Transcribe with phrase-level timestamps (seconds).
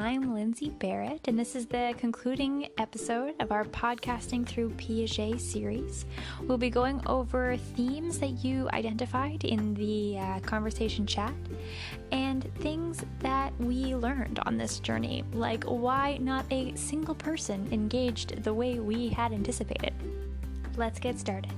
[0.00, 6.06] I'm Lindsay Barrett, and this is the concluding episode of our Podcasting Through Piaget series.
[6.40, 11.34] We'll be going over themes that you identified in the uh, conversation chat
[12.12, 18.42] and things that we learned on this journey, like why not a single person engaged
[18.42, 19.92] the way we had anticipated.
[20.78, 21.52] Let's get started.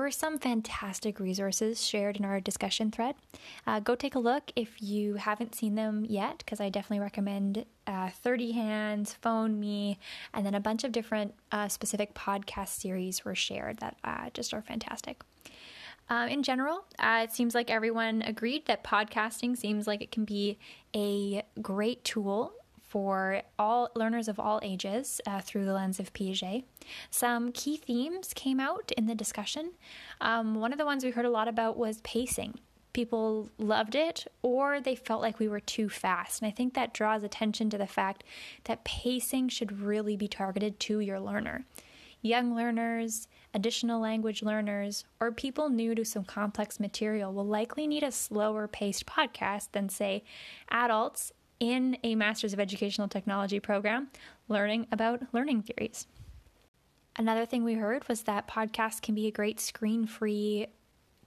[0.00, 3.16] Were some fantastic resources shared in our discussion thread.
[3.66, 7.66] Uh, go take a look if you haven't seen them yet, because I definitely recommend
[7.86, 9.98] uh, 30 Hands, Phone Me,
[10.32, 14.54] and then a bunch of different uh, specific podcast series were shared that uh, just
[14.54, 15.20] are fantastic.
[16.08, 20.24] Uh, in general, uh, it seems like everyone agreed that podcasting seems like it can
[20.24, 20.58] be
[20.96, 22.54] a great tool
[22.90, 26.64] for all learners of all ages uh, through the lens of Piaget.
[27.08, 29.70] Some key themes came out in the discussion.
[30.20, 32.58] Um, one of the ones we heard a lot about was pacing.
[32.92, 36.42] People loved it, or they felt like we were too fast.
[36.42, 38.24] And I think that draws attention to the fact
[38.64, 41.64] that pacing should really be targeted to your learner.
[42.22, 48.02] Young learners, additional language learners, or people new to some complex material will likely need
[48.02, 50.24] a slower paced podcast than, say,
[50.68, 54.08] adults in a Master's of Educational Technology program
[54.48, 56.06] learning about learning theories.
[57.16, 60.66] Another thing we heard was that podcasts can be a great screen free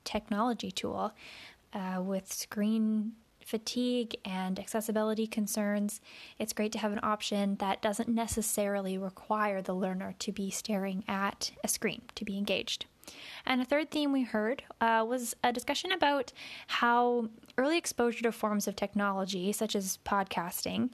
[0.03, 1.13] technology tool
[1.73, 3.13] uh, with screen
[3.45, 6.01] fatigue and accessibility concerns.
[6.39, 11.03] It's great to have an option that doesn't necessarily require the learner to be staring
[11.07, 12.85] at a screen to be engaged.
[13.45, 16.31] And a third theme we heard uh, was a discussion about
[16.67, 20.91] how early exposure to forms of technology, such as podcasting,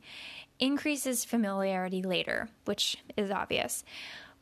[0.59, 3.83] increases familiarity later, which is obvious.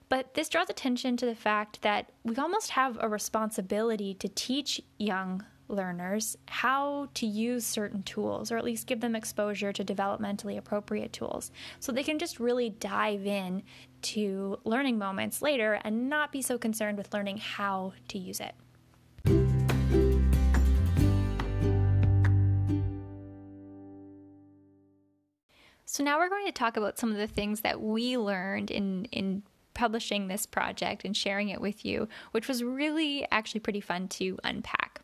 [0.09, 4.81] But this draws attention to the fact that we almost have a responsibility to teach
[4.97, 10.57] young learners how to use certain tools, or at least give them exposure to developmentally
[10.57, 13.63] appropriate tools, so they can just really dive in
[14.01, 18.55] to learning moments later and not be so concerned with learning how to use it.
[25.89, 29.05] So now we're going to talk about some of the things that we learned in
[29.05, 34.07] in publishing this project and sharing it with you, which was really actually pretty fun
[34.07, 35.01] to unpack.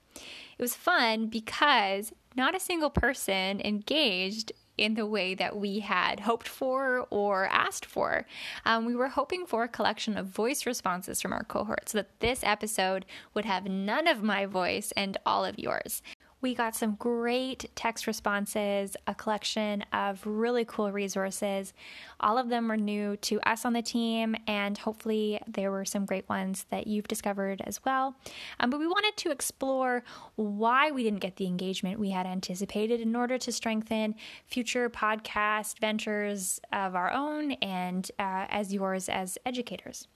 [0.58, 6.22] It was fun because not a single person engaged in the way that we had
[6.22, 8.26] hoped for or asked for.
[8.66, 12.20] Um, we were hoping for a collection of voice responses from our cohort so that
[12.20, 16.02] this episode would have none of my voice and all of yours.
[16.44, 21.74] We got some great text responses, a collection of really cool resources.
[22.20, 26.06] All of them were new to us on the team, and hopefully, there were some
[26.06, 28.18] great ones that you've discovered as well.
[28.60, 30.04] Um, but we wanted to explore
[30.36, 34.14] why we didn't get the engagement we had anticipated in order to strengthen
[34.46, 40.10] future podcast ventures of our own and uh, as yours as educators.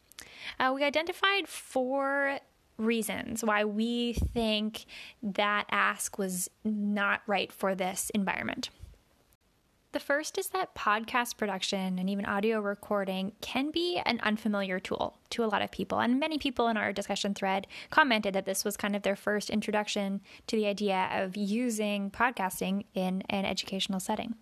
[0.59, 2.39] Uh, we identified four
[2.77, 4.85] reasons why we think
[5.21, 8.69] that ask was not right for this environment.
[9.93, 15.17] The first is that podcast production and even audio recording can be an unfamiliar tool
[15.31, 15.99] to a lot of people.
[15.99, 19.49] And many people in our discussion thread commented that this was kind of their first
[19.49, 24.35] introduction to the idea of using podcasting in an educational setting.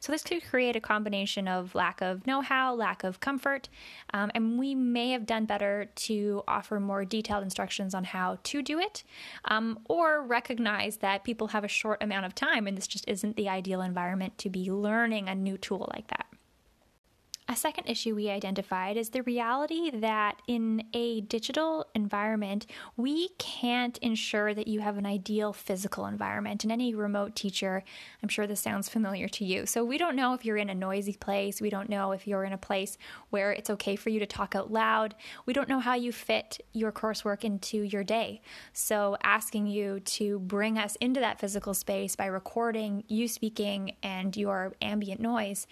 [0.00, 3.68] So, this could create a combination of lack of know how, lack of comfort,
[4.12, 8.62] um, and we may have done better to offer more detailed instructions on how to
[8.62, 9.04] do it,
[9.46, 13.36] um, or recognize that people have a short amount of time and this just isn't
[13.36, 16.26] the ideal environment to be learning a new tool like that.
[17.52, 22.64] A second issue we identified is the reality that in a digital environment,
[22.96, 26.64] we can't ensure that you have an ideal physical environment.
[26.64, 27.84] And any remote teacher,
[28.22, 29.66] I'm sure this sounds familiar to you.
[29.66, 31.60] So we don't know if you're in a noisy place.
[31.60, 32.96] We don't know if you're in a place
[33.28, 35.14] where it's okay for you to talk out loud.
[35.44, 38.40] We don't know how you fit your coursework into your day.
[38.72, 44.34] So asking you to bring us into that physical space by recording you speaking and
[44.38, 45.66] your ambient noise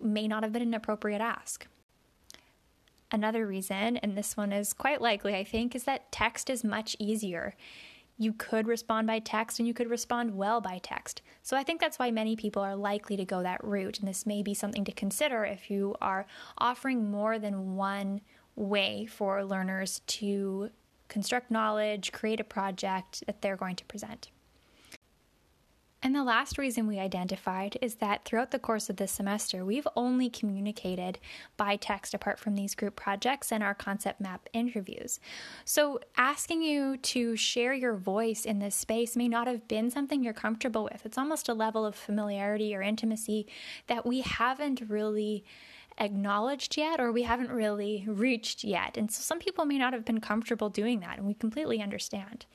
[0.00, 1.66] may not have been an appropriate ask.
[3.12, 6.94] Another reason, and this one is quite likely, I think, is that text is much
[6.98, 7.56] easier.
[8.18, 11.22] You could respond by text and you could respond well by text.
[11.42, 13.98] So I think that's why many people are likely to go that route.
[13.98, 16.26] And this may be something to consider if you are
[16.58, 18.20] offering more than one
[18.54, 20.70] way for learners to
[21.08, 24.30] construct knowledge, create a project that they're going to present.
[26.02, 29.86] And the last reason we identified is that throughout the course of this semester, we've
[29.94, 31.18] only communicated
[31.58, 35.20] by text apart from these group projects and our concept map interviews.
[35.66, 40.24] So, asking you to share your voice in this space may not have been something
[40.24, 41.04] you're comfortable with.
[41.04, 43.46] It's almost a level of familiarity or intimacy
[43.86, 45.44] that we haven't really
[46.00, 48.96] acknowledged yet or we haven't really reached yet.
[48.96, 52.46] And so some people may not have been comfortable doing that, and we completely understand.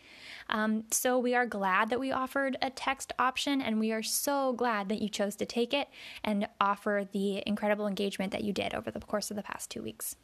[0.50, 4.53] Um, so we are glad that we offered a text option, and we are so
[4.53, 5.88] glad that you chose to take it
[6.24, 9.81] and offer the incredible engagement that you did over the course of the past two
[9.81, 10.15] weeks.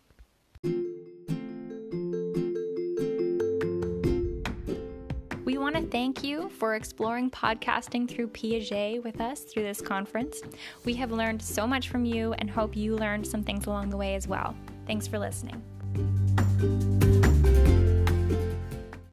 [5.71, 10.41] Want to thank you for exploring podcasting through Piaget with us through this conference.
[10.83, 13.97] We have learned so much from you and hope you learned some things along the
[13.97, 14.55] way as well.
[14.85, 15.61] Thanks for listening.